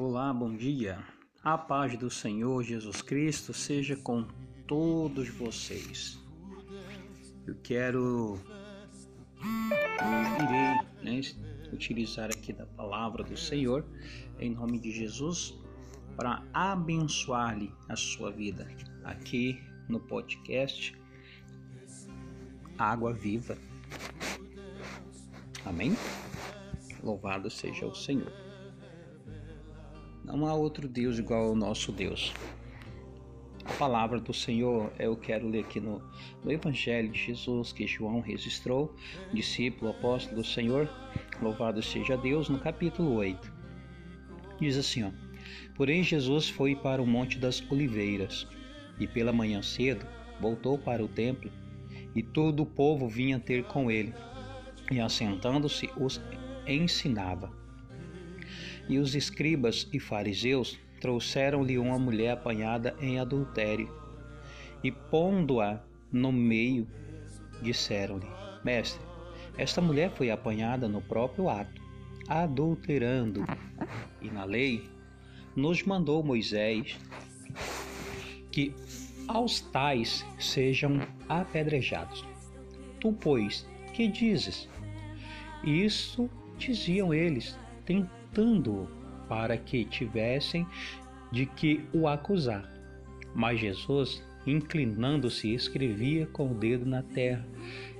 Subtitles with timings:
[0.00, 1.04] Olá, bom dia.
[1.42, 4.24] A paz do Senhor Jesus Cristo seja com
[4.64, 6.16] todos vocês.
[7.44, 8.38] Eu quero,
[11.02, 11.20] irei né,
[11.72, 13.84] utilizar aqui da palavra do Senhor
[14.38, 15.58] em nome de Jesus
[16.16, 18.68] para abençoar-lhe a sua vida
[19.02, 20.96] aqui no podcast
[22.78, 23.58] Água Viva.
[25.64, 25.96] Amém?
[27.02, 28.47] Louvado seja o Senhor.
[30.28, 32.34] Não há outro Deus igual ao nosso Deus.
[33.64, 36.02] A palavra do Senhor eu quero ler aqui no,
[36.44, 38.94] no Evangelho de Jesus que João registrou,
[39.32, 40.88] discípulo apóstolo do Senhor,
[41.40, 43.52] louvado seja Deus, no capítulo 8.
[44.60, 45.10] Diz assim: ó,
[45.74, 48.46] Porém, Jesus foi para o Monte das Oliveiras
[49.00, 50.06] e pela manhã cedo
[50.40, 51.50] voltou para o templo
[52.14, 54.12] e todo o povo vinha ter com ele
[54.90, 56.20] e assentando-se os
[56.66, 57.50] ensinava.
[58.88, 63.92] E os escribas e fariseus trouxeram-lhe uma mulher apanhada em adultério,
[64.82, 65.80] e pondo-a
[66.10, 66.88] no meio,
[67.62, 68.26] disseram-lhe:
[68.64, 69.00] Mestre,
[69.56, 71.82] esta mulher foi apanhada no próprio ato,
[72.28, 73.44] adulterando.
[74.22, 74.88] E na lei
[75.54, 76.96] nos mandou Moisés
[78.50, 78.74] que
[79.26, 82.24] aos tais sejam apedrejados.
[83.00, 84.68] Tu, pois, que dizes?
[85.64, 87.58] Isso diziam eles,
[88.32, 88.88] tentando matando-o
[89.28, 90.66] para que tivessem
[91.30, 92.70] de que o acusar.
[93.34, 97.46] Mas Jesus, inclinando-se, escrevia com o dedo na terra,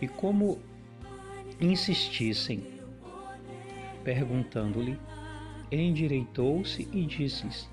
[0.00, 0.58] e como
[1.60, 2.64] insistissem,
[4.02, 4.98] perguntando-lhe,
[5.70, 7.70] endireitou-se e disse-lhes: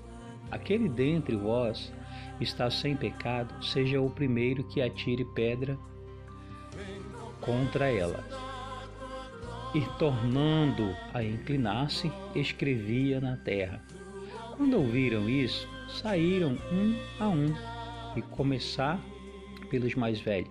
[0.48, 1.92] Aquele dentre vós
[2.40, 5.76] está sem pecado, seja o primeiro que atire pedra
[7.40, 8.49] contra ela
[9.74, 13.82] e tornando a inclinar-se, escrevia na terra.
[14.56, 17.54] Quando ouviram isso, saíram um a um
[18.16, 19.00] e começar
[19.70, 20.50] pelos mais velhos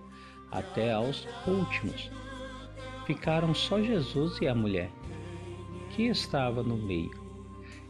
[0.50, 2.10] até aos últimos.
[3.06, 4.90] Ficaram só Jesus e a mulher,
[5.90, 7.18] que estava no meio.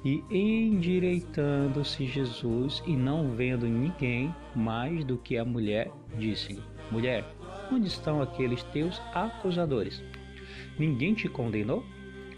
[0.05, 7.25] E endireitando-se Jesus e não vendo ninguém mais do que a mulher, disse-lhe: Mulher,
[7.71, 10.03] onde estão aqueles teus acusadores?
[10.79, 11.85] Ninguém te condenou?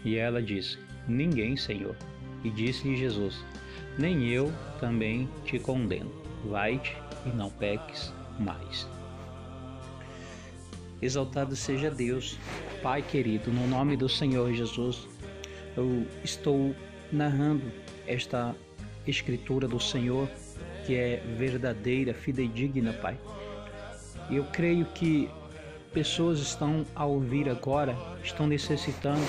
[0.03, 1.95] E ela disse: Ninguém, Senhor.
[2.43, 3.43] E disse-lhe Jesus:
[3.97, 6.11] Nem eu também te condeno.
[6.45, 6.95] Vai-te
[7.25, 8.87] e não peques mais.
[11.01, 12.37] Exaltado seja Deus,
[12.81, 15.07] Pai querido, no nome do Senhor Jesus,
[15.75, 16.73] eu estou
[17.11, 17.63] narrando
[18.07, 18.55] esta
[19.05, 20.29] escritura do Senhor
[20.85, 23.17] que é verdadeira, fidedigna, Pai.
[24.29, 25.29] Eu creio que
[25.93, 29.25] pessoas estão a ouvir agora, estão necessitando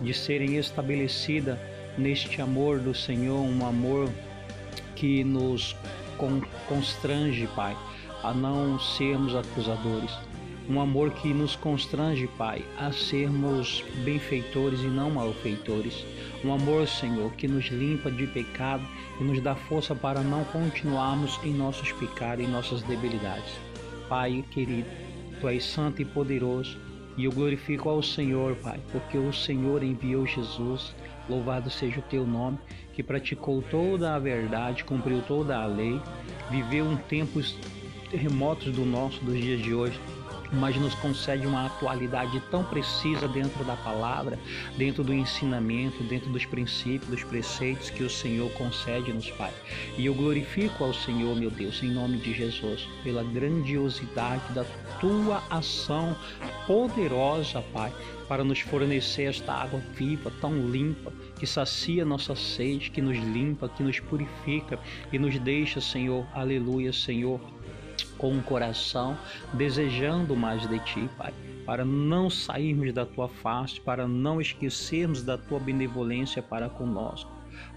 [0.00, 1.58] de serem estabelecidas
[1.96, 4.08] neste amor do Senhor, um amor
[4.94, 5.76] que nos
[6.68, 7.76] constrange, Pai,
[8.22, 10.12] a não sermos acusadores.
[10.68, 16.04] Um amor que nos constrange, Pai, a sermos benfeitores e não malfeitores.
[16.44, 18.86] Um amor, Senhor, que nos limpa de pecado
[19.18, 23.50] e nos dá força para não continuarmos em nossos pecados e nossas debilidades.
[24.08, 24.88] Pai querido,
[25.40, 26.78] Tu és santo e poderoso,
[27.16, 30.94] e eu glorifico ao Senhor, Pai, porque o Senhor enviou Jesus.
[31.28, 32.58] Louvado seja o teu nome,
[32.94, 36.00] que praticou toda a verdade, cumpriu toda a lei,
[36.50, 37.56] viveu em tempos
[38.10, 40.00] remotos do nosso, dos dias de hoje
[40.52, 44.38] mas nos concede uma atualidade tão precisa dentro da palavra,
[44.76, 49.52] dentro do ensinamento, dentro dos princípios, dos preceitos que o Senhor concede-nos, Pai.
[49.96, 54.64] E eu glorifico ao Senhor, meu Deus, em nome de Jesus, pela grandiosidade da
[55.00, 56.16] tua ação
[56.66, 57.92] poderosa, Pai,
[58.28, 63.68] para nos fornecer esta água viva, tão limpa, que sacia nossa sede, que nos limpa,
[63.68, 64.78] que nos purifica
[65.12, 67.40] e nos deixa, Senhor, aleluia, Senhor,
[68.18, 69.16] com o coração
[69.54, 71.32] desejando mais de ti, Pai,
[71.64, 77.30] para não sairmos da tua face, para não esquecermos da tua benevolência para conosco.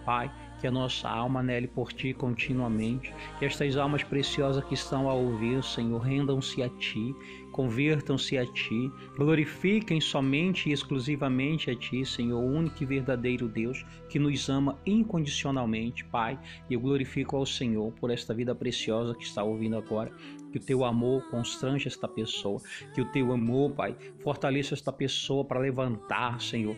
[0.04, 5.10] Pai, que a nossa alma nele por ti continuamente, que estas almas preciosas que estão
[5.10, 7.16] a ouvir, Senhor, rendam-se a ti,
[7.52, 13.86] convertam-se a ti, glorifiquem somente e exclusivamente a ti, Senhor, o único e verdadeiro Deus
[14.10, 16.40] que nos ama incondicionalmente, Pai.
[16.70, 20.12] E eu glorifico ao Senhor por esta vida preciosa que está ouvindo agora.
[20.52, 22.62] Que o teu amor constrange esta pessoa,
[22.94, 26.76] que o teu amor, Pai, fortaleça esta pessoa para levantar, Senhor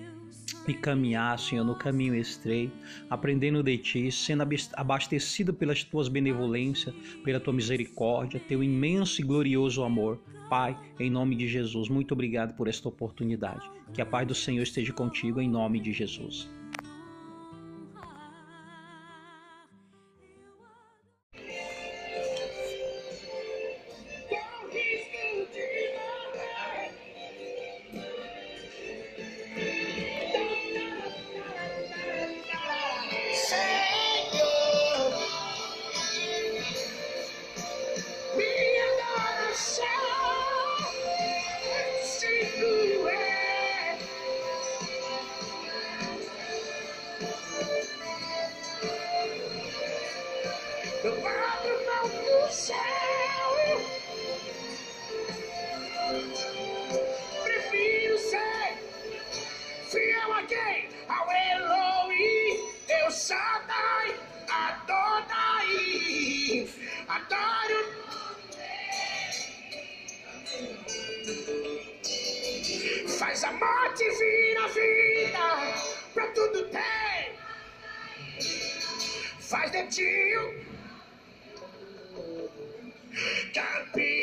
[0.68, 2.74] e caminhar, Senhor, no caminho estreito,
[3.10, 4.44] aprendendo de Ti, sendo
[4.74, 6.94] abastecido pelas Tuas benevolências,
[7.24, 10.20] pela Tua misericórdia, Teu imenso e glorioso amor.
[10.54, 13.68] Pai, em nome de Jesus, muito obrigado por esta oportunidade.
[13.92, 16.48] Que a paz do Senhor esteja contigo, em nome de Jesus.
[60.48, 60.90] quem?
[61.08, 62.60] Ao Eloi,
[62.90, 64.16] eu Shaddai,
[64.50, 65.70] Adonai,
[67.08, 68.04] adoro.
[73.18, 75.40] Faz a morte vir a vida,
[76.14, 77.36] pra tudo tem.
[79.40, 80.66] Faz de tio,
[83.54, 84.23] campeão.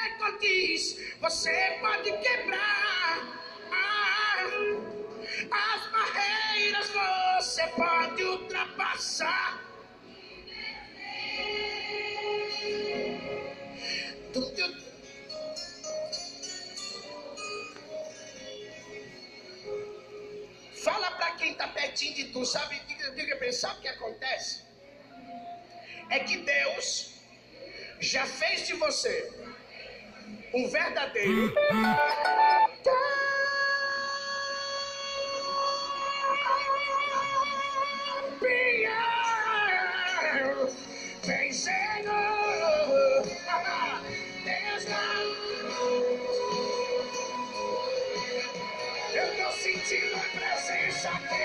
[0.21, 3.41] recordes você pode quebrar?
[5.51, 9.59] As barreiras você pode ultrapassar.
[20.83, 22.79] Fala pra quem tá pertinho de tu, sabe?
[22.87, 24.63] Diga, diga pensar o que acontece.
[26.09, 27.13] É que Deus
[27.99, 29.50] já fez de você
[30.53, 31.53] um verdadeiro
[39.43, 40.69] campeão,
[41.23, 41.71] vencedor.
[44.43, 45.21] Deus não.
[49.13, 51.40] Eu tô sentindo a presença dele.